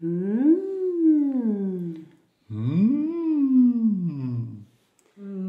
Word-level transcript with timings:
Mmh. 0.00 0.54
Mmh. 2.50 2.98
Mmh. 5.16 5.16
Mmh. 5.16 5.48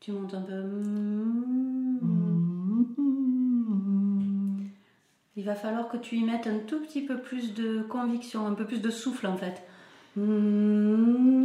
Tu 0.00 0.12
montes 0.12 0.34
un 0.34 0.42
peu. 0.42 0.52
Il 5.36 5.44
va 5.44 5.54
falloir 5.54 5.88
que 5.88 5.96
tu 5.96 6.16
y 6.16 6.24
mettes 6.24 6.46
un 6.46 6.58
tout 6.58 6.80
petit 6.80 7.00
peu 7.00 7.22
plus 7.22 7.54
de 7.54 7.82
conviction, 7.82 8.46
un 8.46 8.52
peu 8.52 8.66
plus 8.66 8.82
de 8.82 8.90
souffle 8.90 9.26
en 9.26 9.38
fait. 9.38 9.62
Mmh. 10.16 11.43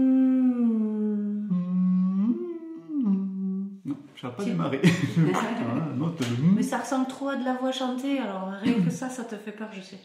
Je 4.21 4.27
n'ai 4.27 4.33
pas 4.33 4.43
Tu- 4.43 4.49
démarré. 4.49 4.81
Voilà, 5.17 5.85
note 5.95 6.19
le. 6.19 6.53
Mais 6.55 6.63
ça 6.63 6.79
ressemble 6.79 7.07
trop 7.07 7.29
à 7.29 7.35
de 7.37 7.45
la 7.45 7.53
voix 7.53 7.71
chantée, 7.71 8.19
alors 8.19 8.49
rien 8.61 8.73
que 8.83 8.89
ça, 8.89 9.09
ça 9.09 9.23
te 9.23 9.35
fait 9.35 9.51
peur, 9.51 9.69
je 9.71 9.81
sais. 9.81 9.97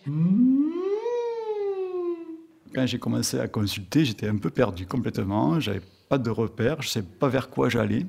Quand 2.74 2.86
j'ai 2.86 2.98
commencé 2.98 3.38
à 3.38 3.46
consulter, 3.48 4.04
j'étais 4.04 4.28
un 4.28 4.36
peu 4.36 4.50
perdu 4.50 4.86
complètement. 4.86 5.60
J'avais 5.60 5.82
pas 6.08 6.18
de 6.18 6.30
repère, 6.30 6.82
je 6.82 6.88
ne 6.88 6.90
savais 6.90 7.06
pas 7.06 7.28
vers 7.28 7.48
quoi 7.48 7.68
j'allais. 7.68 8.04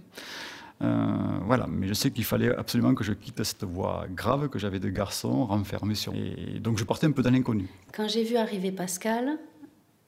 Euh, 0.81 1.15
voilà, 1.45 1.67
mais 1.67 1.87
je 1.87 1.93
sais 1.93 2.11
qu'il 2.11 2.25
fallait 2.25 2.53
absolument 2.53 2.93
que 2.95 3.03
je 3.03 3.13
quitte 3.13 3.41
cette 3.43 3.63
voie 3.63 4.05
grave 4.09 4.49
que 4.49 4.59
j'avais 4.59 4.79
de 4.79 4.89
garçon 4.89 5.45
renfermé 5.45 5.95
sur. 5.95 6.13
Et 6.13 6.59
donc 6.59 6.77
je 6.77 6.83
partais 6.83 7.07
un 7.07 7.11
peu 7.11 7.21
dans 7.21 7.29
l'inconnu. 7.31 7.67
Quand 7.95 8.07
j'ai 8.07 8.23
vu 8.23 8.35
arriver 8.35 8.71
Pascal, 8.71 9.37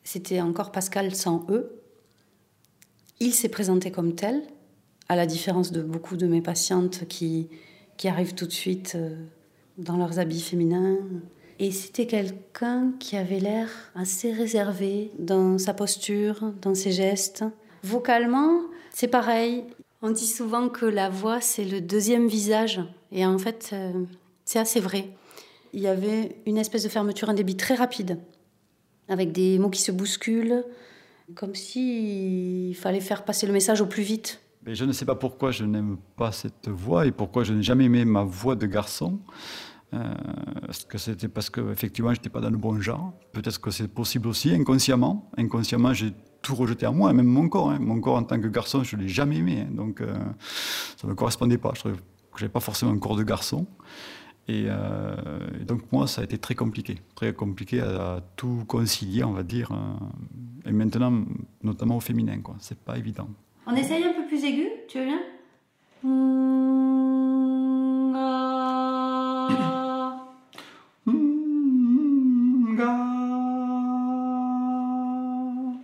c'était 0.03 0.41
encore 0.41 0.71
Pascal 0.71 1.13
sans 1.15 1.45
E. 1.49 1.71
Il 3.19 3.33
s'est 3.33 3.49
présenté 3.49 3.91
comme 3.91 4.13
tel, 4.15 4.41
à 5.09 5.15
la 5.15 5.25
différence 5.25 5.71
de 5.71 5.81
beaucoup 5.81 6.17
de 6.17 6.27
mes 6.27 6.41
patientes 6.41 7.07
qui, 7.07 7.49
qui 7.97 8.07
arrivent 8.07 8.35
tout 8.35 8.45
de 8.45 8.51
suite 8.51 8.93
euh, 8.95 9.15
dans 9.77 9.97
leurs 9.97 10.19
habits 10.19 10.41
féminins. 10.41 10.97
Et 11.59 11.71
c'était 11.71 12.05
quelqu'un 12.05 12.93
qui 12.99 13.17
avait 13.17 13.39
l'air 13.39 13.69
assez 13.95 14.31
réservé 14.31 15.11
dans 15.17 15.57
sa 15.57 15.73
posture, 15.73 16.53
dans 16.61 16.75
ses 16.75 16.91
gestes. 16.91 17.43
Vocalement, 17.83 18.61
c'est 18.93 19.07
pareil. 19.07 19.63
On 20.01 20.11
dit 20.11 20.27
souvent 20.27 20.69
que 20.69 20.85
la 20.85 21.09
voix, 21.09 21.41
c'est 21.41 21.65
le 21.65 21.81
deuxième 21.81 22.27
visage. 22.27 22.81
Et 23.11 23.25
en 23.25 23.39
fait, 23.39 23.71
euh, 23.73 23.91
c'est 24.45 24.59
assez 24.59 24.79
vrai. 24.79 25.09
Il 25.73 25.81
y 25.81 25.87
avait 25.87 26.35
une 26.45 26.57
espèce 26.57 26.83
de 26.83 26.89
fermeture, 26.89 27.29
un 27.29 27.33
débit 27.33 27.57
très 27.57 27.75
rapide, 27.75 28.19
avec 29.09 29.31
des 29.31 29.57
mots 29.57 29.69
qui 29.69 29.81
se 29.81 29.91
bousculent, 29.91 30.63
comme 31.35 31.55
s'il 31.55 32.75
fallait 32.75 33.01
faire 33.01 33.25
passer 33.25 33.47
le 33.47 33.53
message 33.53 33.81
au 33.81 33.85
plus 33.85 34.03
vite. 34.03 34.41
Je 34.67 34.83
ne 34.83 34.91
sais 34.91 35.05
pas 35.05 35.15
pourquoi 35.15 35.51
je 35.51 35.63
n'aime 35.63 35.97
pas 36.17 36.31
cette 36.31 36.67
voix 36.67 37.05
et 37.05 37.11
pourquoi 37.11 37.43
je 37.45 37.53
n'ai 37.53 37.63
jamais 37.63 37.85
aimé 37.85 38.03
ma 38.03 38.23
voix 38.23 38.55
de 38.55 38.65
garçon. 38.67 39.19
Euh, 39.93 40.13
Est-ce 40.67 40.85
que 40.85 40.97
c'était 40.97 41.29
parce 41.29 41.49
que 41.49 41.71
effectivement 41.71 42.13
j'étais 42.13 42.29
pas 42.29 42.41
dans 42.41 42.49
le 42.49 42.57
bon 42.57 42.79
genre? 42.81 43.13
Peut-être 43.31 43.61
que 43.61 43.71
c'est 43.71 43.87
possible 43.87 44.27
aussi 44.27 44.51
inconsciemment. 44.53 45.31
Inconsciemment, 45.37 45.93
j'ai 45.93 46.11
tout 46.41 46.53
rejeté 46.55 46.85
à 46.85 46.91
moi, 46.91 47.13
même 47.13 47.27
mon 47.27 47.47
corps. 47.47 47.69
hein. 47.71 47.79
Mon 47.79 48.01
corps 48.01 48.17
en 48.17 48.23
tant 48.23 48.39
que 48.41 48.47
garçon, 48.47 48.83
je 48.83 48.97
l'ai 48.97 49.07
jamais 49.07 49.37
aimé. 49.37 49.61
hein. 49.61 49.71
Donc 49.73 50.01
euh, 50.01 50.13
ça 50.97 51.07
ne 51.07 51.11
me 51.11 51.15
correspondait 51.15 51.57
pas. 51.57 51.71
Je 51.75 51.89
j'avais 52.35 52.51
pas 52.51 52.59
forcément 52.59 52.91
un 52.91 52.99
corps 52.99 53.15
de 53.15 53.23
garçon. 53.23 53.65
Et, 54.49 54.65
euh, 54.67 55.15
et 55.59 55.63
donc 55.65 55.91
moi, 55.91 56.07
ça 56.07 56.21
a 56.21 56.23
été 56.23 56.37
très 56.37 56.55
compliqué, 56.55 57.01
très 57.15 57.33
compliqué 57.33 57.81
à, 57.81 58.15
à 58.15 58.21
tout 58.35 58.63
concilier, 58.67 59.23
on 59.23 59.31
va 59.33 59.43
dire. 59.43 59.71
euh, 59.71 60.69
et 60.69 60.71
maintenant, 60.73 61.23
notamment 61.63 61.97
au 61.97 61.99
féminin, 62.01 62.39
quoi. 62.41 62.55
C'est 62.59 62.77
pas 62.79 62.97
évident. 62.97 63.29
On 63.67 63.75
essaye 63.75 64.03
un 64.03 64.13
peu 64.13 64.25
plus 64.25 64.43
aigu, 64.45 64.67
tu 64.87 64.97
veux 64.99 65.05
bien. 65.05 65.21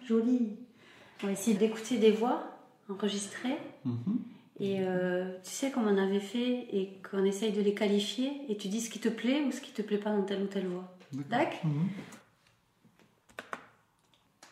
Joli. 0.08 0.58
On 1.24 1.28
va 1.28 1.34
essayer 1.34 1.58
d'écouter 1.58 1.98
des 1.98 2.12
voix 2.12 2.44
enregistrées. 2.90 3.58
Mhm. 3.86 3.96
Et 4.60 4.78
euh, 4.82 5.26
tu 5.44 5.50
sais 5.50 5.72
comme 5.72 5.88
on 5.88 5.98
avait 5.98 6.20
fait 6.20 6.68
et 6.72 7.00
qu'on 7.10 7.24
essaye 7.26 7.52
de 7.52 7.62
les 7.62 7.74
qualifier 7.74 8.32
et 8.50 8.56
tu 8.58 8.68
dis 8.68 8.82
ce 8.82 8.90
qui 8.90 9.00
te 9.00 9.10
plaît 9.10 9.42
ou 9.48 9.52
ce 9.52 9.62
qui 9.62 9.72
te 9.72 9.82
plaît 9.82 9.98
pas 9.98 10.12
dans 10.12 10.22
telle 10.24 10.44
ou 10.44 10.48
telle 10.48 10.68
voix. 10.68 10.88
D'accord 11.30 11.54
Mhm. 11.66 11.88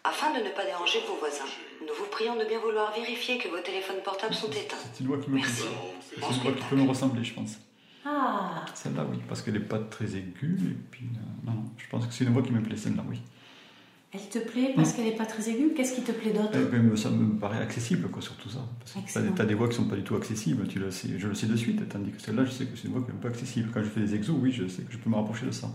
Afin 0.03 0.31
de 0.37 0.43
ne 0.43 0.49
pas 0.49 0.65
déranger 0.65 0.99
vos 1.07 1.15
voisins, 1.17 1.45
nous 1.81 1.93
vous 1.99 2.09
prions 2.09 2.35
de 2.35 2.45
bien 2.45 2.59
vouloir 2.59 2.91
vérifier 2.93 3.37
que 3.37 3.47
vos 3.49 3.59
téléphones 3.59 4.01
portables 4.03 4.33
sont 4.33 4.49
éteints. 4.49 4.77
C'est 4.93 5.01
une 5.01 5.07
voix 5.07 5.19
qui 5.19 5.29
me 5.29 5.35
Merci. 5.35 5.63
C'est 6.09 6.15
une 6.15 6.21
voix 6.41 6.51
qui 6.53 6.63
peut 6.69 6.75
me 6.75 6.87
ressembler, 6.89 7.23
je 7.23 7.33
pense. 7.33 7.57
Ah, 8.03 8.65
Celle-là, 8.73 9.05
oui, 9.11 9.19
parce 9.27 9.43
qu'elle 9.43 9.53
n'est 9.53 9.59
pas 9.59 9.77
très 9.77 10.15
aiguë. 10.15 10.57
Et 10.71 10.77
puis, 10.89 11.05
euh, 11.15 11.45
non, 11.45 11.53
non, 11.53 11.63
je 11.77 11.87
pense 11.87 12.07
que 12.07 12.13
c'est 12.13 12.23
une 12.23 12.33
voix 12.33 12.41
qui 12.41 12.51
me 12.51 12.61
plaît, 12.63 12.75
celle-là, 12.75 13.03
oui. 13.07 13.19
elle 14.11 14.27
te 14.27 14.39
plaît 14.39 14.73
parce 14.75 14.93
qu'elle 14.93 15.05
n'est 15.05 15.11
pas 15.15 15.27
très 15.27 15.47
aiguë? 15.51 15.73
Qu'est-ce 15.75 15.93
qui 15.93 16.01
te 16.01 16.11
plaît 16.11 16.31
d'autre? 16.33 16.49
Eh 16.55 16.65
ben, 16.65 16.97
ça 16.97 17.11
me 17.11 17.37
paraît 17.39 17.59
accessible, 17.61 18.09
quoi, 18.09 18.23
surtout 18.23 18.49
ça. 18.49 18.65
Parce 18.79 18.93
que 18.93 18.99
Excellent. 19.01 19.33
tu 19.35 19.41
as 19.43 19.45
des 19.45 19.53
voix 19.53 19.69
qui 19.69 19.75
sont 19.75 19.85
pas 19.85 19.95
du 19.95 20.03
tout 20.03 20.15
accessibles, 20.15 20.67
tu 20.67 20.79
le 20.79 20.89
sais, 20.89 21.09
je 21.19 21.27
le 21.27 21.35
sais 21.35 21.45
de 21.45 21.55
suite, 21.55 21.87
tandis 21.89 22.09
que 22.11 22.19
celle-là, 22.19 22.43
je 22.45 22.49
sais 22.51 22.65
que 22.65 22.75
c'est 22.75 22.87
une 22.87 22.93
voix 22.93 23.03
qui 23.03 23.11
est 23.11 23.13
un 23.13 23.17
peu 23.17 23.27
accessible. 23.27 23.69
Quand 23.71 23.83
je 23.83 23.89
fais 23.89 23.99
des 23.99 24.15
exos, 24.15 24.35
oui, 24.39 24.51
je 24.51 24.67
sais 24.67 24.81
que 24.81 24.91
je 24.91 24.97
peux 24.97 25.09
me 25.11 25.15
rapprocher 25.15 25.45
de 25.45 25.51
ça. 25.51 25.67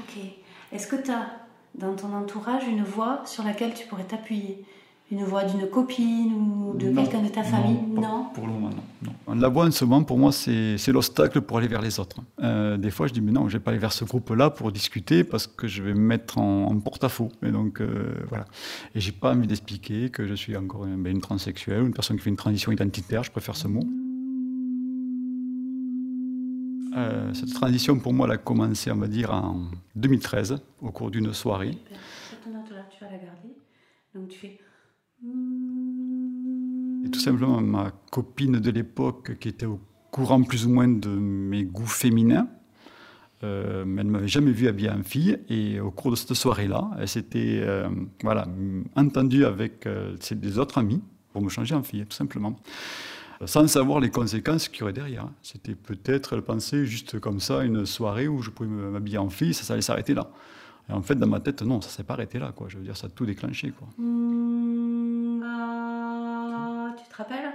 Ok. 0.00 0.16
Est-ce 0.72 0.88
que 0.88 0.96
tu 0.96 1.12
as 1.12 1.46
dans 1.74 1.94
ton 1.94 2.12
entourage 2.14 2.66
une 2.66 2.82
voix 2.82 3.22
sur 3.24 3.44
laquelle 3.44 3.74
tu 3.74 3.86
pourrais 3.86 4.04
t'appuyer 4.04 4.64
Une 5.10 5.24
voix 5.24 5.44
d'une 5.44 5.66
copine 5.68 6.34
ou 6.34 6.76
de 6.76 6.90
quelqu'un 6.92 7.22
de 7.22 7.28
ta 7.28 7.42
famille? 7.42 7.80
Non? 7.94 8.26
Pour 8.34 8.46
le 8.46 8.52
moment, 8.52 8.70
non. 9.02 9.12
non. 9.26 9.34
La 9.40 9.48
voix, 9.48 9.66
en 9.66 9.70
ce 9.70 9.84
moment, 9.86 10.04
pour 10.04 10.18
moi, 10.18 10.32
c'est 10.32 10.92
l'obstacle 10.92 11.40
pour 11.40 11.56
aller 11.56 11.68
vers 11.68 11.80
les 11.80 11.98
autres. 11.98 12.18
Euh, 12.42 12.76
des 12.76 12.90
fois, 12.90 13.06
je 13.06 13.14
dis, 13.14 13.22
mais 13.22 13.32
non, 13.32 13.48
je 13.48 13.56
vais 13.56 13.62
pas 13.62 13.70
aller 13.70 13.80
vers 13.80 13.92
ce 13.92 14.04
groupe-là 14.04 14.50
pour 14.50 14.70
discuter 14.70 15.24
parce 15.24 15.46
que 15.46 15.66
je 15.66 15.82
vais 15.82 15.94
me 15.94 16.00
mettre 16.00 16.36
en, 16.36 16.66
en 16.66 16.78
porte-à-faux. 16.78 17.30
Et 17.42 17.50
donc, 17.50 17.80
euh, 17.80 18.14
voilà. 18.28 18.44
Et 18.94 19.00
j'ai 19.00 19.12
pas 19.12 19.32
envie 19.32 19.46
d'expliquer 19.46 20.10
que 20.10 20.26
je 20.26 20.34
suis 20.34 20.54
encore 20.56 20.84
une, 20.84 21.02
ben, 21.02 21.10
une 21.10 21.22
transsexuelle 21.22 21.82
ou 21.82 21.86
une 21.86 21.94
personne 21.94 22.18
qui 22.18 22.24
fait 22.24 22.30
une 22.30 22.36
transition 22.36 22.70
identitaire, 22.70 23.22
je 23.22 23.30
préfère 23.30 23.56
ce 23.56 23.68
mot. 23.68 23.80
Euh, 26.98 27.32
cette 27.34 27.52
transition, 27.54 27.98
pour 27.98 28.12
moi, 28.12 28.26
elle 28.26 28.34
a 28.34 28.38
commencé, 28.38 28.90
on 28.90 28.96
va 28.96 29.06
dire, 29.08 29.32
en 29.32 29.62
2013, 29.96 30.58
au 30.82 30.90
cours 30.90 31.10
d'une 31.10 31.32
soirée. 31.32 31.72
Super. 31.72 31.98
Cette 32.30 32.46
note-là, 32.52 32.86
tu 32.90 33.04
vas 33.04 33.10
la 33.10 33.18
garder. 33.18 33.54
Donc 34.14 34.28
tu 34.28 34.38
fais. 34.38 34.58
Et 37.04 37.10
tout 37.10 37.20
simplement, 37.20 37.60
ma 37.60 37.90
copine 38.10 38.58
de 38.58 38.70
l'époque, 38.70 39.38
qui 39.38 39.48
était 39.48 39.66
au 39.66 39.80
courant 40.10 40.42
plus 40.42 40.66
ou 40.66 40.70
moins 40.70 40.88
de 40.88 41.08
mes 41.08 41.64
goûts 41.64 41.86
féminins, 41.86 42.48
euh, 43.44 43.84
mais 43.86 44.00
elle 44.00 44.06
ne 44.08 44.12
m'avait 44.12 44.28
jamais 44.28 44.50
vu 44.50 44.66
habillée 44.68 44.90
en 44.90 45.02
fille. 45.02 45.38
Et 45.48 45.80
au 45.80 45.90
cours 45.90 46.10
de 46.12 46.16
cette 46.16 46.34
soirée-là, 46.34 46.90
elle 46.98 47.08
s'était 47.08 47.60
euh, 47.62 47.88
voilà, 48.22 48.46
entendue 48.96 49.44
avec 49.44 49.86
euh, 49.86 50.16
ses- 50.20 50.34
des 50.34 50.58
autres 50.58 50.78
amis 50.78 51.00
pour 51.32 51.42
me 51.42 51.48
changer 51.48 51.74
en 51.74 51.82
fille, 51.82 52.04
tout 52.06 52.16
simplement. 52.16 52.56
Sans 53.46 53.68
savoir 53.68 54.00
les 54.00 54.10
conséquences 54.10 54.68
qu'il 54.68 54.80
y 54.80 54.82
aurait 54.82 54.92
derrière. 54.92 55.28
C'était 55.42 55.76
peut-être, 55.76 56.34
elle 56.34 56.42
pensait 56.42 56.86
juste 56.86 57.20
comme 57.20 57.38
ça, 57.38 57.62
une 57.62 57.86
soirée 57.86 58.26
où 58.26 58.42
je 58.42 58.50
pouvais 58.50 58.68
m'habiller 58.68 59.18
en 59.18 59.30
fille, 59.30 59.54
ça, 59.54 59.62
ça 59.62 59.74
allait 59.74 59.82
s'arrêter 59.82 60.14
là. 60.14 60.28
Et 60.88 60.92
en 60.92 61.02
fait, 61.02 61.14
dans 61.14 61.26
ma 61.26 61.40
tête, 61.40 61.62
non, 61.62 61.80
ça 61.80 61.88
ne 61.88 61.92
s'est 61.92 62.02
pas 62.02 62.14
arrêté 62.14 62.38
là. 62.38 62.52
Quoi. 62.52 62.68
Je 62.68 62.78
veux 62.78 62.84
dire, 62.84 62.96
ça 62.96 63.08
a 63.08 63.10
tout 63.10 63.26
déclenché. 63.26 63.70
Quoi. 63.70 63.88
Mm, 63.98 65.42
ah, 65.44 66.94
Tu 66.96 67.08
te 67.08 67.16
rappelles? 67.16 67.52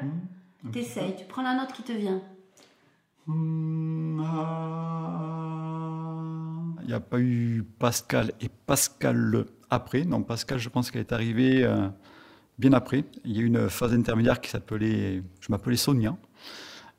Petit 0.63 0.71
T'essayes, 0.71 1.15
tu 1.17 1.25
prends 1.25 1.41
la 1.41 1.55
note 1.55 1.73
qui 1.73 1.83
te 1.83 1.91
vient. 1.91 2.21
Il 3.27 3.33
n'y 6.87 6.93
a 6.93 6.99
pas 6.99 7.19
eu 7.19 7.65
Pascal 7.79 8.31
et 8.39 8.49
Pascal 8.49 9.45
après. 9.69 10.05
Non, 10.05 10.21
Pascal, 10.21 10.59
je 10.59 10.69
pense 10.69 10.91
qu'elle 10.91 11.01
est 11.01 11.13
arrivée 11.13 11.63
euh, 11.63 11.87
bien 12.57 12.73
après. 12.73 13.03
Il 13.25 13.35
y 13.35 13.39
a 13.39 13.41
eu 13.41 13.45
une 13.45 13.69
phase 13.69 13.93
intermédiaire 13.93 14.41
qui 14.41 14.49
s'appelait. 14.49 15.23
Je 15.39 15.47
m'appelais 15.49 15.77
Sonia. 15.77 16.17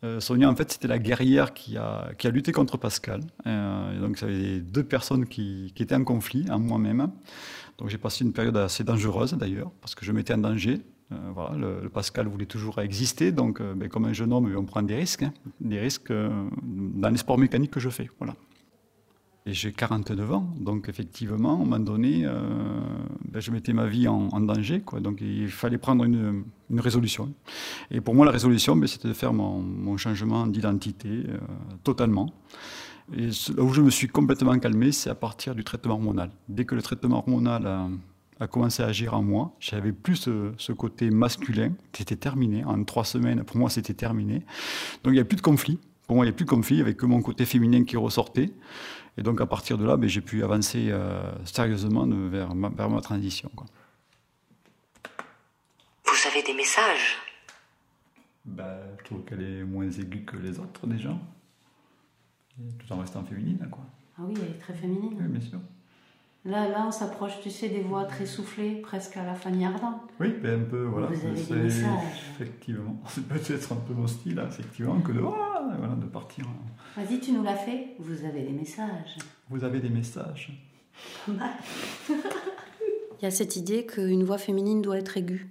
Euh, 0.04 0.20
Sonia, 0.20 0.50
en 0.50 0.54
fait, 0.54 0.70
c'était 0.70 0.88
la 0.88 0.98
guerrière 0.98 1.54
qui 1.54 1.78
a, 1.78 2.10
qui 2.18 2.26
a 2.26 2.30
lutté 2.30 2.52
contre 2.52 2.76
Pascal. 2.76 3.22
Euh, 3.46 4.00
donc, 4.00 4.18
ça 4.18 4.26
avait 4.26 4.60
deux 4.60 4.84
personnes 4.84 5.26
qui, 5.26 5.72
étaient 5.78 5.94
en 5.94 6.04
conflit, 6.04 6.46
en 6.50 6.58
moi-même. 6.58 7.10
Donc, 7.78 7.88
j'ai 7.88 7.98
passé 7.98 8.24
une 8.24 8.32
période 8.32 8.56
assez 8.56 8.84
dangereuse, 8.84 9.32
d'ailleurs, 9.32 9.70
parce 9.80 9.94
que 9.94 10.04
je 10.04 10.12
mettais 10.12 10.34
en 10.34 10.38
danger. 10.38 10.82
Euh, 11.12 11.80
le, 11.82 11.88
Pascal 11.88 12.28
voulait 12.28 12.46
toujours 12.46 12.80
exister, 12.80 13.32
donc, 13.32 13.62
ben, 13.62 13.88
comme 13.88 14.04
un 14.04 14.12
jeune 14.12 14.32
homme, 14.32 14.54
on 14.56 14.64
prend 14.64 14.82
des 14.82 14.96
risques, 14.96 15.22
hein, 15.22 15.32
des 15.60 15.80
risques 15.80 16.12
dans 16.12 17.08
les 17.08 17.16
sports 17.18 17.38
mécaniques 17.38 17.70
que 17.70 17.80
je 17.80 17.88
fais. 17.88 18.10
Voilà. 18.18 18.34
Et 19.46 19.52
j'ai 19.52 19.72
49 19.72 20.32
ans, 20.32 20.48
donc 20.58 20.88
effectivement, 20.88 21.50
à 21.50 21.54
un 21.54 21.58
moment 21.58 21.78
donné, 21.78 22.26
ben, 23.34 23.40
je 23.40 23.50
mettais 23.50 23.72
ma 23.72 23.86
vie 23.86 24.06
en, 24.06 24.40
danger, 24.40 24.80
donc 25.00 25.20
il 25.20 25.48
fallait 25.48 25.76
prendre 25.76 26.04
une, 26.04 26.44
résolution. 26.76 27.34
Et 27.90 28.00
pour 28.00 28.14
moi, 28.14 28.24
la 28.24 28.30
résolution, 28.30 28.76
ben, 28.76 28.86
c'était 28.86 29.08
de 29.08 29.12
faire 29.12 29.32
mon, 29.32 29.96
changement 29.96 30.46
d'identité 30.46 31.08
euh, 31.08 31.38
totalement. 31.82 32.32
Et 33.12 33.26
là 33.26 33.62
où 33.64 33.72
je 33.72 33.82
me 33.82 33.90
suis 33.90 34.06
complètement 34.06 34.56
calmé, 34.60 34.92
c'est 34.92 35.10
à 35.10 35.16
partir 35.16 35.56
du 35.56 35.64
traitement 35.64 35.94
hormonal. 35.94 36.30
Dès 36.48 36.64
que 36.64 36.76
le 36.76 36.82
traitement 36.82 37.18
hormonal 37.18 37.66
a, 37.66 37.88
a 38.38 38.46
commencé 38.46 38.84
à 38.84 38.86
agir 38.86 39.14
en 39.14 39.22
moi, 39.22 39.52
j'avais 39.58 39.92
plus 39.92 40.16
ce, 40.16 40.52
ce 40.56 40.72
côté 40.72 41.10
masculin, 41.10 41.72
c'était 41.92 42.14
terminé. 42.16 42.64
En 42.64 42.84
trois 42.84 43.04
semaines, 43.04 43.42
pour 43.42 43.56
moi, 43.56 43.68
c'était 43.68 43.94
terminé. 43.94 44.44
Donc 45.02 45.12
il 45.12 45.14
n'y 45.14 45.18
a 45.18 45.24
plus 45.24 45.36
de 45.36 45.42
conflit, 45.42 45.80
Pour 46.06 46.16
moi, 46.16 46.24
il 46.24 46.28
n'y 46.28 46.34
a 46.34 46.36
plus 46.36 46.44
comme 46.46 46.62
fille, 46.64 46.80
avec 46.80 46.96
que 46.96 47.06
mon 47.06 47.22
côté 47.22 47.44
féminin 47.46 47.84
qui 47.84 47.96
ressortait. 47.96 48.50
Et 49.16 49.22
donc, 49.22 49.40
à 49.40 49.46
partir 49.46 49.78
de 49.78 49.84
là, 49.86 49.96
ben, 49.96 50.08
j'ai 50.08 50.20
pu 50.20 50.42
avancer 50.42 50.88
euh, 50.90 51.32
sérieusement 51.44 52.06
vers 52.06 52.54
ma, 52.54 52.68
vers 52.68 52.90
ma 52.90 53.00
transition. 53.00 53.50
Quoi. 53.54 53.66
Vous 56.04 56.28
avez 56.30 56.42
des 56.42 56.54
messages? 56.54 57.16
Ben, 58.44 58.78
je 58.98 59.04
trouve 59.04 59.24
qu'elle 59.24 59.42
est 59.42 59.64
moins 59.64 59.90
aiguë 59.90 60.24
que 60.24 60.36
les 60.36 60.58
autres, 60.58 60.86
déjà. 60.86 61.10
Tout 62.78 62.92
en 62.92 62.98
restant 62.98 63.24
féminine, 63.24 63.66
quoi. 63.70 63.84
Ah 64.18 64.22
oui, 64.26 64.34
elle 64.36 64.50
est 64.50 64.58
très 64.58 64.74
féminine. 64.74 65.14
Oui, 65.18 65.26
bien 65.28 65.40
sûr. 65.40 65.58
Là, 66.44 66.68
là, 66.68 66.84
on 66.86 66.90
s'approche, 66.92 67.40
tu 67.42 67.50
sais, 67.50 67.70
des 67.70 67.80
voix 67.80 68.04
très 68.04 68.26
soufflées, 68.26 68.76
presque 68.82 69.16
à 69.16 69.24
la 69.24 69.34
Fanny 69.34 69.64
Ardant. 69.64 70.02
Oui, 70.20 70.34
ben 70.42 70.60
un 70.60 70.64
peu, 70.64 70.84
voilà. 70.84 71.06
Vous 71.06 71.26
avez 71.26 71.34
des 71.34 71.42
C'est- 71.42 71.54
messages. 71.54 72.22
Effectivement. 72.34 73.00
C'est 73.08 73.26
peut-être 73.26 73.72
un 73.72 73.76
peu 73.76 73.94
mon 73.94 74.06
style, 74.06 74.38
hein, 74.38 74.46
effectivement, 74.50 75.00
que 75.00 75.12
de, 75.12 75.20
ah, 75.74 75.78
voilà, 75.78 75.94
de 75.94 76.06
partir. 76.06 76.46
Vas-y, 76.96 77.20
tu 77.20 77.32
nous 77.32 77.42
l'as 77.42 77.56
fait 77.56 77.96
Vous 77.98 78.24
avez 78.24 78.42
des 78.42 78.52
messages. 78.52 79.16
Vous 79.50 79.64
avez 79.64 79.80
des 79.80 79.88
messages. 79.88 80.52
Il 81.28 81.34
y 83.22 83.26
a 83.26 83.30
cette 83.30 83.56
idée 83.56 83.86
qu'une 83.86 84.24
voix 84.24 84.38
féminine 84.38 84.82
doit 84.82 84.98
être 84.98 85.16
aiguë. 85.16 85.48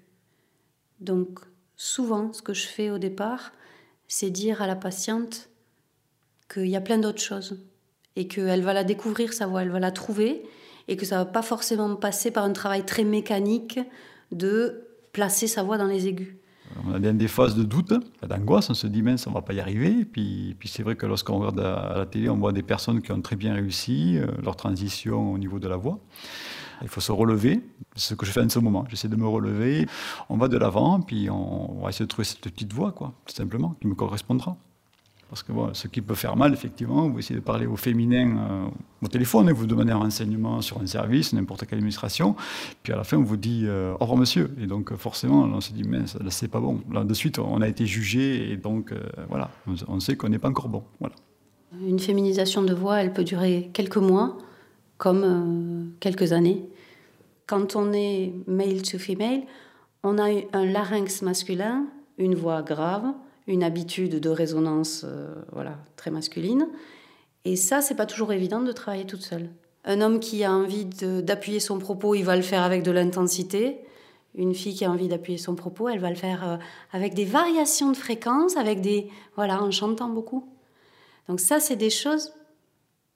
Donc, 0.99 1.39
souvent, 1.75 2.31
ce 2.31 2.41
que 2.41 2.53
je 2.53 2.67
fais 2.67 2.89
au 2.89 2.97
départ, 2.97 3.51
c'est 4.07 4.29
dire 4.29 4.61
à 4.61 4.67
la 4.67 4.75
patiente 4.75 5.49
qu'il 6.51 6.67
y 6.67 6.75
a 6.75 6.81
plein 6.81 6.99
d'autres 6.99 7.21
choses 7.21 7.65
et 8.15 8.27
qu'elle 8.27 8.61
va 8.61 8.73
la 8.73 8.83
découvrir, 8.83 9.33
sa 9.33 9.47
voix, 9.47 9.63
elle 9.63 9.71
va 9.71 9.79
la 9.79 9.91
trouver 9.91 10.43
et 10.87 10.97
que 10.97 11.05
ça 11.05 11.17
va 11.17 11.25
pas 11.25 11.41
forcément 11.41 11.95
passer 11.95 12.31
par 12.31 12.43
un 12.43 12.53
travail 12.53 12.85
très 12.85 13.03
mécanique 13.03 13.79
de 14.31 14.87
placer 15.11 15.47
sa 15.47 15.63
voix 15.63 15.77
dans 15.77 15.87
les 15.87 16.07
aigus. 16.07 16.35
On 16.85 16.93
a 16.93 16.99
des 16.99 17.27
phases 17.27 17.55
de 17.55 17.63
doute, 17.63 17.93
d'angoisse, 18.27 18.69
on 18.69 18.73
se 18.73 18.87
dit, 18.87 19.01
mince, 19.01 19.27
on 19.27 19.31
va 19.31 19.41
pas 19.41 19.53
y 19.53 19.59
arriver. 19.59 20.05
Puis, 20.05 20.55
c'est 20.65 20.83
vrai 20.83 20.95
que 20.95 21.05
lorsqu'on 21.05 21.39
regarde 21.39 21.59
à, 21.59 21.97
la 21.97 22.05
télé, 22.05 22.29
on 22.29 22.37
voit 22.37 22.51
des 22.51 22.63
personnes 22.63 23.01
qui 23.01 23.11
ont 23.11 23.21
très 23.21 23.35
bien 23.35 23.53
réussi 23.53 24.17
euh, 24.17 24.27
leur 24.43 24.55
transition 24.55 25.33
au 25.33 25.37
niveau 25.37 25.59
de 25.59 25.67
la 25.67 25.77
voix. 25.77 25.99
Il 26.81 26.87
faut 26.89 27.01
se 27.01 27.11
relever, 27.11 27.61
c'est 27.95 28.09
ce 28.09 28.15
que 28.15 28.25
je 28.25 28.31
fais 28.31 28.41
en 28.41 28.49
ce 28.49 28.59
moment. 28.59 28.85
J'essaie 28.89 29.07
de 29.07 29.15
me 29.15 29.27
relever, 29.27 29.87
on 30.29 30.37
va 30.37 30.47
de 30.47 30.57
l'avant, 30.57 30.99
puis 31.01 31.29
on, 31.29 31.81
va 31.81 31.89
essayer 31.89 32.05
de 32.05 32.09
trouver 32.09 32.25
cette 32.25 32.41
petite 32.41 32.73
voix, 32.73 32.91
quoi, 32.91 33.13
tout 33.25 33.33
simplement, 33.33 33.75
qui 33.79 33.87
me 33.87 33.95
correspondra. 33.95 34.57
Parce 35.33 35.41
que 35.41 35.51
ce 35.73 35.87
qui 35.87 36.01
peut 36.01 36.13
faire 36.13 36.35
mal, 36.35 36.53
effectivement, 36.53 37.09
vous 37.09 37.17
essayez 37.17 37.39
de 37.39 37.43
parler 37.43 37.65
au 37.65 37.75
féminin 37.75 38.37
euh, 38.37 38.67
au 39.01 39.07
téléphone, 39.07 39.49
et 39.49 39.51
vous 39.51 39.65
demandez 39.65 39.91
un 39.91 39.97
renseignement 39.97 40.61
sur 40.61 40.79
un 40.79 40.85
service, 40.85 41.33
n'importe 41.33 41.65
quelle 41.65 41.79
administration, 41.79 42.35
puis 42.83 42.93
à 42.93 42.97
la 42.97 43.03
fin, 43.03 43.17
on 43.17 43.23
vous 43.23 43.35
dit 43.35 43.63
euh, 43.65 43.93
au 43.93 43.97
revoir 44.05 44.19
monsieur. 44.19 44.51
Et 44.61 44.67
donc, 44.67 44.95
forcément, 44.95 45.41
on 45.41 45.59
se 45.59 45.73
dit, 45.73 45.81
mince, 45.81 46.15
là, 46.19 46.29
c'est 46.29 46.49
pas 46.49 46.59
bon. 46.59 46.81
Là, 46.91 47.03
de 47.03 47.13
suite, 47.15 47.39
on 47.39 47.63
a 47.63 47.67
été 47.67 47.87
jugé, 47.87 48.51
et 48.51 48.57
donc, 48.57 48.91
euh, 48.91 48.99
voilà, 49.27 49.49
on, 49.87 49.99
sait 49.99 50.15
qu'on 50.15 50.29
n'est 50.29 50.37
pas 50.37 50.49
encore 50.49 50.69
bon. 50.69 50.83
Une 51.81 51.97
féminisation 51.97 52.61
de 52.61 52.75
voix, 52.75 53.01
elle 53.01 53.11
peut 53.11 53.23
durer 53.23 53.71
quelques 53.73 53.97
mois, 53.97 54.37
comme 54.99 55.23
euh, 55.23 55.89
quelques 55.99 56.31
années. 56.31 56.63
Quand 57.47 57.75
on 57.75 57.91
est 57.91 58.35
male 58.45 58.83
to 58.83 58.99
female, 58.99 59.41
on 60.03 60.19
a 60.19 60.29
un 60.53 60.65
larynx 60.65 61.23
masculin, 61.23 61.87
une 62.19 62.35
voix 62.35 62.61
grave, 62.61 63.05
une 63.47 63.63
habitude 63.63 64.19
de 64.19 64.29
résonance 64.29 65.03
euh, 65.05 65.33
voilà, 65.51 65.77
très 65.95 66.11
masculine. 66.11 66.67
Et 67.45 67.55
ça, 67.55 67.81
c'est 67.81 67.95
pas 67.95 68.05
toujours 68.05 68.31
évident 68.31 68.61
de 68.61 68.71
travailler 68.71 69.05
toute 69.05 69.21
seule. 69.21 69.49
Un 69.85 69.99
homme 69.99 70.19
qui 70.19 70.43
a 70.43 70.51
envie 70.51 70.85
d'appuyer 70.85 71.59
son 71.59 71.77
propos, 71.77 72.15
il 72.15 72.23
va 72.23 72.37
le 72.37 72.41
faire 72.41 72.63
avec 72.63 72.83
de 72.83 72.91
l'intensité. 72.91 73.79
Une 74.35 74.55
fille 74.55 74.73
qui 74.73 74.85
a 74.85 74.89
envie 74.89 75.09
d'appuyer 75.09 75.37
son 75.37 75.55
propos, 75.55 75.89
elle 75.89 75.99
va 75.99 76.09
le 76.09 76.15
faire 76.15 76.47
euh, 76.47 76.57
avec 76.93 77.13
des 77.13 77.25
variations 77.25 77.91
de 77.91 77.97
fréquence, 77.97 78.55
avec 78.55 78.81
des 78.81 79.09
voilà, 79.35 79.61
en 79.61 79.71
chantant 79.71 80.09
beaucoup. 80.09 80.47
Donc 81.27 81.39
ça, 81.39 81.59
c'est 81.59 81.75
des 81.75 81.89
choses 81.89 82.33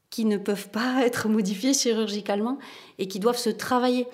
qui 0.10 0.26
ne 0.26 0.38
peuvent 0.38 0.70
pas 0.70 1.02
être 1.06 1.30
modifiées 1.30 1.74
chirurgicalement 1.74 2.58
et 3.00 3.08
qui 3.08 3.20
doivent 3.20 3.38
se 3.38 3.50
travailler. 3.50 4.08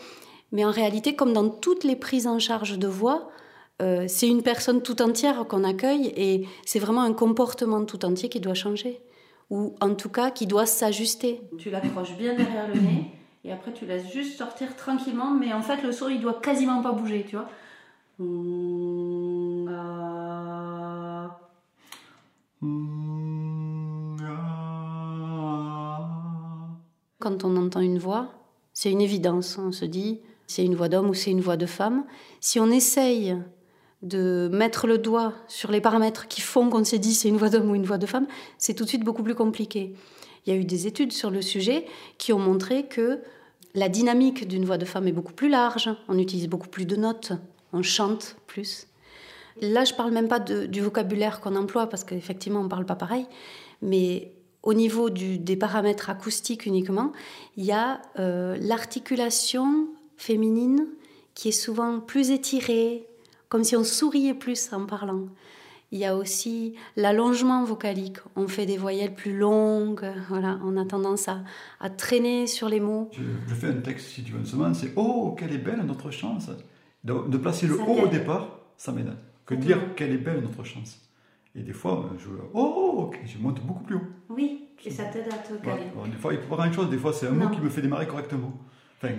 Mais 0.51 0.63
en 0.63 0.71
réalité, 0.71 1.15
comme 1.15 1.33
dans 1.33 1.49
toutes 1.49 1.83
les 1.83 1.95
prises 1.95 2.27
en 2.27 2.37
charge 2.37 2.77
de 2.77 2.87
voix, 2.87 3.31
euh, 3.83 4.05
c'est 4.07 4.27
une 4.27 4.43
personne 4.43 4.81
tout 4.81 5.01
entière 5.01 5.45
qu'on 5.47 5.63
accueille 5.63 6.13
et 6.15 6.47
c'est 6.65 6.79
vraiment 6.79 7.01
un 7.01 7.13
comportement 7.13 7.83
tout 7.83 8.05
entier 8.05 8.29
qui 8.29 8.39
doit 8.39 8.53
changer. 8.53 9.01
Ou 9.49 9.75
en 9.81 9.93
tout 9.93 10.09
cas 10.09 10.31
qui 10.31 10.47
doit 10.47 10.65
s'ajuster. 10.65 11.41
Tu 11.57 11.69
l'accroches 11.69 12.15
bien 12.17 12.33
derrière 12.33 12.67
le 12.67 12.79
nez 12.79 13.11
et 13.43 13.51
après 13.51 13.73
tu 13.73 13.85
laisses 13.85 14.11
juste 14.11 14.37
sortir 14.37 14.75
tranquillement, 14.77 15.31
mais 15.31 15.51
en 15.51 15.61
fait 15.61 15.83
le 15.83 15.91
son 15.91 16.07
il 16.07 16.21
doit 16.21 16.39
quasiment 16.41 16.81
pas 16.81 16.93
bouger, 16.93 17.25
tu 17.27 17.35
vois. 17.35 17.49
Mm, 18.19 19.67
ah. 19.69 21.39
Quand 27.19 27.43
on 27.43 27.57
entend 27.57 27.81
une 27.81 27.99
voix, 27.99 28.31
c'est 28.73 28.91
une 28.91 29.01
évidence. 29.01 29.57
On 29.57 29.71
se 29.71 29.85
dit, 29.85 30.21
c'est 30.47 30.65
une 30.65 30.75
voix 30.75 30.89
d'homme 30.89 31.09
ou 31.09 31.13
c'est 31.13 31.31
une 31.31 31.41
voix 31.41 31.57
de 31.57 31.65
femme. 31.65 32.05
Si 32.39 32.59
on 32.59 32.69
essaye 32.69 33.35
de 34.03 34.49
mettre 34.51 34.85
le 34.85 34.97
doigt 34.97 35.33
sur 35.47 35.71
les 35.71 35.81
paramètres 35.81 36.27
qui 36.27 36.41
font 36.41 36.69
qu'on 36.69 36.83
s'est 36.83 36.99
dit 36.99 37.13
c'est 37.13 37.29
une 37.29 37.37
voix 37.37 37.49
d'homme 37.49 37.71
ou 37.71 37.75
une 37.75 37.85
voix 37.85 37.97
de 37.97 38.05
femme, 38.05 38.27
c'est 38.57 38.73
tout 38.73 38.83
de 38.83 38.89
suite 38.89 39.03
beaucoup 39.03 39.23
plus 39.23 39.35
compliqué. 39.35 39.95
Il 40.45 40.53
y 40.53 40.55
a 40.55 40.59
eu 40.59 40.65
des 40.65 40.87
études 40.87 41.13
sur 41.13 41.31
le 41.31 41.41
sujet 41.41 41.85
qui 42.17 42.33
ont 42.33 42.39
montré 42.39 42.85
que 42.85 43.19
la 43.75 43.89
dynamique 43.89 44.47
d'une 44.47 44.65
voix 44.65 44.77
de 44.77 44.85
femme 44.85 45.07
est 45.07 45.13
beaucoup 45.13 45.33
plus 45.33 45.49
large, 45.49 45.89
on 46.07 46.19
utilise 46.19 46.47
beaucoup 46.47 46.67
plus 46.67 46.85
de 46.85 46.95
notes, 46.95 47.31
on 47.71 47.81
chante 47.81 48.35
plus. 48.45 48.87
Là, 49.61 49.85
je 49.85 49.93
parle 49.93 50.11
même 50.11 50.27
pas 50.27 50.39
du 50.39 50.81
vocabulaire 50.81 51.39
qu'on 51.39 51.55
emploie 51.55 51.87
parce 51.87 52.03
qu'effectivement, 52.03 52.61
on 52.61 52.67
parle 52.67 52.85
pas 52.85 52.95
pareil, 52.95 53.25
mais 53.81 54.33
au 54.63 54.73
niveau 54.73 55.09
des 55.09 55.55
paramètres 55.55 56.09
acoustiques 56.09 56.65
uniquement, 56.65 57.11
il 57.57 57.65
y 57.65 57.71
a 57.71 58.01
euh, 58.19 58.57
l'articulation 58.59 59.87
féminine 60.17 60.87
qui 61.35 61.49
est 61.49 61.53
souvent 61.53 61.99
plus 61.99 62.31
étirée, 62.31 63.07
comme 63.53 63.63
si 63.63 63.75
on 63.75 63.83
souriait 63.83 64.33
plus 64.33 64.73
en 64.73 64.87
parlant. 64.87 65.27
Il 65.91 65.99
y 65.99 66.05
a 66.05 66.15
aussi 66.15 66.73
l'allongement 66.95 67.63
vocalique. 67.63 68.17
On 68.35 68.47
fait 68.47 68.65
des 68.65 68.77
voyelles 68.77 69.13
plus 69.13 69.37
longues. 69.37 70.11
Voilà, 70.27 70.59
on 70.65 70.75
a 70.75 70.85
tendance 70.85 71.27
à, 71.27 71.43
à 71.79 71.91
traîner 71.91 72.47
sur 72.47 72.67
les 72.67 72.79
mots. 72.79 73.11
Je, 73.13 73.21
je 73.47 73.53
fais 73.53 73.67
un 73.67 73.73
texte, 73.73 74.07
si 74.07 74.23
tu 74.23 74.31
veux, 74.31 74.39
une 74.39 74.47
semaine, 74.47 74.73
c'est 74.73 74.91
Oh, 74.95 75.35
quelle 75.37 75.53
est 75.53 75.59
belle 75.59 75.83
notre 75.85 76.09
chance 76.09 76.49
De, 77.03 77.13
de 77.27 77.37
placer 77.37 77.67
le 77.67 77.77
Ça 77.77 77.83
O 77.83 78.05
au 78.05 78.07
départ, 78.07 78.57
ça 78.75 78.91
m'aide. 78.91 79.13
Que 79.45 79.53
dire 79.53 79.77
quelle 79.95 80.13
est 80.13 80.17
belle 80.17 80.41
notre 80.41 80.63
chance? 80.63 80.99
Et 81.55 81.61
des 81.61 81.73
fois, 81.73 82.09
je, 82.17 82.29
oh, 82.55 82.93
ok, 83.05 83.19
je 83.23 83.37
monte 83.37 83.61
beaucoup 83.61 83.83
plus 83.83 83.97
haut. 83.97 84.07
Oui, 84.29 84.69
et 84.83 84.89
ça 84.89 85.03
t'aide 85.03 85.27
à 85.31 85.37
te 85.37 85.53
caler. 85.63 85.83
Alors, 85.93 86.07
des 86.07 86.17
fois, 86.17 86.33
il 86.33 86.39
faut 86.39 86.55
pas 86.55 86.65
une 86.65 86.73
chose, 86.73 86.89
des 86.89 86.97
fois, 86.97 87.13
c'est 87.13 87.27
un 87.27 87.33
Non. 87.33 87.49
mot 87.49 87.55
qui 87.55 87.61
me 87.61 87.69
fait 87.69 87.83
démarrer 87.83 88.07
correctement. 88.07 88.51
Enfin, 88.97 89.13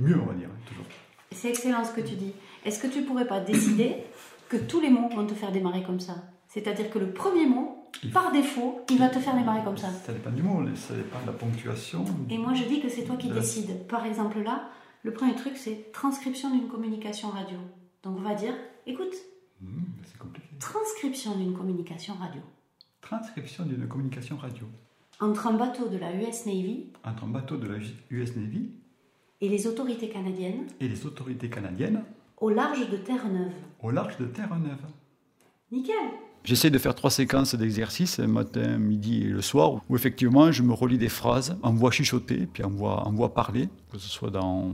mieux, 0.00 0.16
on 0.20 0.26
va 0.26 0.34
dire, 0.34 0.48
hein, 0.52 0.58
toujours. 0.66 0.84
C'est 1.30 1.50
excellent 1.50 1.84
ce 1.84 1.92
que 1.92 2.00
tu 2.00 2.16
dis. 2.16 2.32
Est-ce 2.64 2.80
que 2.82 2.86
tu 2.86 3.02
pourrais 3.02 3.26
pas 3.26 3.40
décider 3.40 3.96
que 4.48 4.56
tous 4.56 4.80
les 4.80 4.90
mots 4.90 5.08
vont 5.08 5.26
te 5.26 5.34
faire 5.34 5.52
démarrer 5.52 5.82
comme 5.82 6.00
ça? 6.00 6.14
C'est-à-dire 6.48 6.90
que 6.90 6.98
le 6.98 7.12
premier 7.12 7.46
mot, 7.46 7.86
par 8.12 8.32
défaut, 8.32 8.80
il 8.90 8.98
va 8.98 9.08
te 9.08 9.18
faire 9.18 9.36
démarrer 9.36 9.62
comme 9.64 9.76
ça. 9.76 9.88
Ça 10.04 10.12
dépend 10.12 10.30
du 10.30 10.42
mot, 10.42 10.60
ça 10.76 10.94
dépend 10.94 11.20
de 11.22 11.26
la 11.26 11.32
ponctuation. 11.32 12.04
Et 12.30 12.38
moi, 12.38 12.54
je 12.54 12.64
dis 12.64 12.80
que 12.80 12.88
c'est 12.88 13.04
toi 13.04 13.16
qui 13.16 13.28
décides. 13.28 13.86
Par 13.86 14.04
exemple, 14.06 14.40
là, 14.42 14.70
le 15.02 15.12
premier 15.12 15.34
truc, 15.34 15.56
c'est 15.56 15.92
transcription 15.92 16.50
d'une 16.50 16.68
communication 16.68 17.28
radio. 17.28 17.58
Donc, 18.02 18.16
on 18.18 18.22
va 18.22 18.34
dire, 18.34 18.54
écoute, 18.86 19.14
Hmm, 19.60 19.82
c'est 20.06 20.16
compliqué. 20.18 20.46
transcription 20.60 21.36
d'une 21.36 21.52
communication 21.52 22.14
radio. 22.14 22.40
Transcription 23.00 23.64
d'une 23.64 23.88
communication 23.88 24.36
radio 24.36 24.66
Entre 25.20 25.48
un 25.48 25.54
bateau 25.54 25.88
de 25.88 25.96
la 25.98 26.12
US 26.14 26.46
Navy 26.46 26.86
entre 27.04 27.24
un 27.24 27.28
bateau 27.28 27.56
de 27.56 27.66
la 27.66 27.78
US 28.10 28.36
Navy 28.36 28.70
et 29.40 29.48
les 29.48 29.66
autorités 29.66 30.08
canadiennes 30.10 30.66
et 30.78 30.86
les 30.88 31.06
autorités 31.06 31.50
canadiennes 31.50 32.04
au 32.40 32.50
large 32.50 32.88
de 32.88 32.96
Terre-Neuve. 32.96 33.52
au 33.82 33.90
large 33.90 34.16
de 34.18 34.26
Terre-Neuve. 34.26 34.84
Nickel 35.70 35.94
J'essaie 36.44 36.70
de 36.70 36.78
faire 36.78 36.94
trois 36.94 37.10
séquences 37.10 37.54
d'exercices, 37.54 38.20
matin, 38.20 38.78
midi 38.78 39.22
et 39.22 39.28
le 39.28 39.42
soir, 39.42 39.82
où 39.88 39.96
effectivement 39.96 40.50
je 40.50 40.62
me 40.62 40.72
relis 40.72 40.96
des 40.96 41.08
phrases 41.08 41.58
en 41.62 41.74
voix 41.74 41.90
chuchotée, 41.90 42.48
puis 42.50 42.62
en 42.64 42.70
voix, 42.70 43.06
en 43.06 43.12
voix 43.12 43.34
parlée, 43.34 43.68
que 43.92 43.98
ce 43.98 44.08
soit 44.08 44.30
dans, 44.30 44.72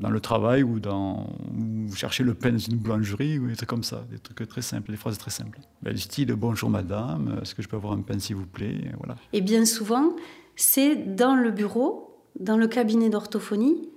dans 0.00 0.10
le 0.10 0.20
travail 0.20 0.62
ou 0.64 0.80
dans 0.80 1.26
ou 1.56 1.94
chercher 1.94 2.24
le 2.24 2.34
pain 2.34 2.50
dans 2.50 2.58
une 2.58 2.76
boulangerie, 2.76 3.38
ou 3.38 3.46
des 3.46 3.54
trucs 3.54 3.68
comme 3.68 3.84
ça, 3.84 4.04
des 4.10 4.18
trucs 4.18 4.48
très 4.48 4.62
simples, 4.62 4.90
des 4.90 4.96
phrases 4.96 5.18
très 5.18 5.30
simples. 5.30 5.60
Ben, 5.82 5.92
du 5.92 6.00
style 6.00 6.32
bonjour 6.32 6.70
madame, 6.70 7.38
est-ce 7.42 7.54
que 7.54 7.62
je 7.62 7.68
peux 7.68 7.76
avoir 7.76 7.92
un 7.92 8.00
pain 8.00 8.18
s'il 8.18 8.36
vous 8.36 8.46
plaît 8.46 8.90
voilà. 8.98 9.16
Et 9.32 9.42
bien 9.42 9.64
souvent, 9.64 10.16
c'est 10.56 11.14
dans 11.14 11.36
le 11.36 11.50
bureau, 11.50 12.18
dans 12.40 12.56
le 12.56 12.66
cabinet 12.66 13.10
d'orthophonie, 13.10 13.91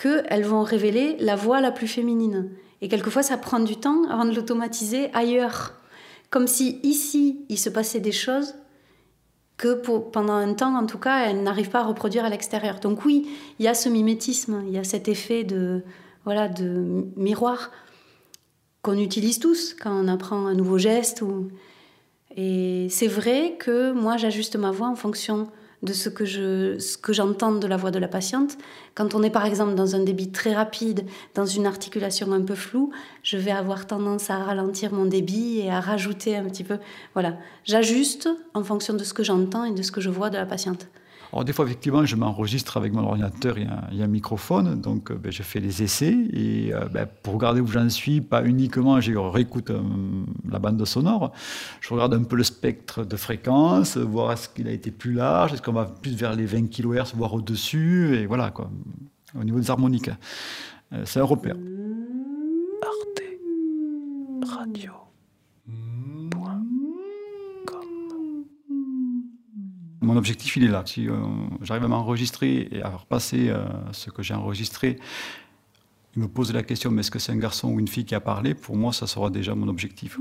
qu'elles 0.00 0.44
vont 0.44 0.62
révéler 0.62 1.16
la 1.18 1.36
voix 1.36 1.60
la 1.60 1.72
plus 1.72 1.88
féminine. 1.88 2.50
Et 2.80 2.88
quelquefois, 2.88 3.22
ça 3.22 3.36
prend 3.36 3.60
du 3.60 3.76
temps 3.76 4.04
avant 4.08 4.24
de 4.24 4.34
l'automatiser 4.34 5.10
ailleurs. 5.12 5.74
Comme 6.30 6.46
si 6.46 6.78
ici, 6.82 7.44
il 7.48 7.58
se 7.58 7.68
passait 7.68 8.00
des 8.00 8.12
choses 8.12 8.54
que 9.56 9.74
pendant 9.74 10.34
un 10.34 10.54
temps, 10.54 10.76
en 10.76 10.86
tout 10.86 10.98
cas, 10.98 11.24
elles 11.24 11.42
n'arrivent 11.42 11.70
pas 11.70 11.80
à 11.80 11.84
reproduire 11.84 12.24
à 12.24 12.28
l'extérieur. 12.28 12.78
Donc 12.78 13.04
oui, 13.04 13.28
il 13.58 13.64
y 13.64 13.68
a 13.68 13.74
ce 13.74 13.88
mimétisme, 13.88 14.62
il 14.66 14.72
y 14.72 14.78
a 14.78 14.84
cet 14.84 15.08
effet 15.08 15.42
de, 15.42 15.82
voilà, 16.24 16.48
de 16.48 17.06
miroir 17.16 17.72
qu'on 18.82 18.96
utilise 18.96 19.40
tous 19.40 19.74
quand 19.74 19.90
on 19.90 20.06
apprend 20.06 20.46
un 20.46 20.54
nouveau 20.54 20.78
geste 20.78 21.24
Et 22.36 22.86
c'est 22.88 23.08
vrai 23.08 23.56
que 23.58 23.90
moi, 23.90 24.16
j'ajuste 24.16 24.54
ma 24.54 24.70
voix 24.70 24.88
en 24.88 24.94
fonction 24.94 25.48
de 25.82 25.92
ce 25.92 26.08
que 26.08 26.24
je 26.24 26.78
ce 26.78 26.98
que 26.98 27.12
j'entends 27.12 27.52
de 27.52 27.66
la 27.66 27.76
voix 27.76 27.90
de 27.90 27.98
la 27.98 28.08
patiente. 28.08 28.56
Quand 28.94 29.14
on 29.14 29.22
est 29.22 29.30
par 29.30 29.44
exemple 29.44 29.74
dans 29.74 29.94
un 29.94 30.00
débit 30.00 30.30
très 30.30 30.54
rapide, 30.54 31.04
dans 31.34 31.46
une 31.46 31.66
articulation 31.66 32.32
un 32.32 32.42
peu 32.42 32.54
floue, 32.54 32.90
je 33.22 33.36
vais 33.36 33.52
avoir 33.52 33.86
tendance 33.86 34.30
à 34.30 34.38
ralentir 34.38 34.92
mon 34.92 35.06
débit 35.06 35.60
et 35.60 35.70
à 35.70 35.80
rajouter 35.80 36.36
un 36.36 36.44
petit 36.44 36.64
peu. 36.64 36.78
Voilà, 37.14 37.36
j'ajuste 37.64 38.28
en 38.54 38.64
fonction 38.64 38.94
de 38.94 39.04
ce 39.04 39.14
que 39.14 39.22
j'entends 39.22 39.64
et 39.64 39.72
de 39.72 39.82
ce 39.82 39.92
que 39.92 40.00
je 40.00 40.10
vois 40.10 40.30
de 40.30 40.36
la 40.36 40.46
patiente. 40.46 40.88
Alors 41.32 41.44
des 41.44 41.52
fois, 41.52 41.66
effectivement, 41.66 42.04
je 42.06 42.16
m'enregistre 42.16 42.78
avec 42.78 42.92
mon 42.92 43.04
ordinateur, 43.04 43.58
il 43.58 43.68
y 43.92 44.00
a, 44.00 44.04
un 44.04 44.08
microphone, 44.08 44.80
donc 44.80 45.10
euh, 45.10 45.14
ben, 45.14 45.30
je 45.30 45.42
fais 45.42 45.60
les 45.60 45.82
essais. 45.82 46.16
Et 46.32 46.72
euh, 46.72 46.86
ben, 46.86 47.06
pour 47.22 47.34
regarder 47.34 47.60
où 47.60 47.66
j'en 47.66 47.88
suis, 47.90 48.20
pas 48.20 48.44
uniquement, 48.44 49.00
je 49.00 49.12
réécoute 49.12 49.70
euh, 49.70 49.82
la 50.48 50.58
bande 50.58 50.82
sonore, 50.86 51.32
je 51.80 51.92
regarde 51.92 52.14
un 52.14 52.22
peu 52.22 52.36
le 52.36 52.44
spectre 52.44 53.04
de 53.04 53.16
fréquence, 53.16 53.98
voir 53.98 54.32
est-ce 54.32 54.48
qu'il 54.48 54.68
a 54.68 54.72
été 54.72 54.90
plus 54.90 55.12
large, 55.12 55.52
est-ce 55.52 55.62
qu'on 55.62 55.72
va 55.72 55.84
plus 55.84 56.16
vers 56.16 56.34
les 56.34 56.46
20 56.46 56.68
kHz, 56.70 57.14
voire 57.14 57.34
au-dessus, 57.34 58.16
et 58.16 58.26
voilà, 58.26 58.50
quoi, 58.50 58.70
au 59.38 59.44
niveau 59.44 59.60
des 59.60 59.70
harmoniques. 59.70 60.10
c'est 61.04 61.20
un 61.20 61.24
repère. 61.24 61.56
Arte 62.82 63.22
Radio. 64.50 65.07
Mon 70.08 70.16
objectif, 70.16 70.56
il 70.56 70.64
est 70.64 70.68
là. 70.68 70.82
Si 70.86 71.06
euh, 71.06 71.12
j'arrive 71.60 71.84
à 71.84 71.88
m'enregistrer 71.88 72.66
et 72.72 72.82
à 72.82 72.88
repasser 72.88 73.50
euh, 73.50 73.66
ce 73.92 74.08
que 74.08 74.22
j'ai 74.22 74.32
enregistré, 74.32 74.98
il 76.16 76.22
me 76.22 76.28
pose 76.28 76.50
la 76.54 76.62
question, 76.62 76.90
mais 76.90 77.00
est-ce 77.00 77.10
que 77.10 77.18
c'est 77.18 77.30
un 77.30 77.36
garçon 77.36 77.68
ou 77.72 77.78
une 77.78 77.88
fille 77.88 78.06
qui 78.06 78.14
a 78.14 78.20
parlé? 78.20 78.54
Pour 78.54 78.74
moi, 78.74 78.94
ça 78.94 79.06
sera 79.06 79.28
déjà 79.28 79.54
mon 79.54 79.68
objectif. 79.68 80.18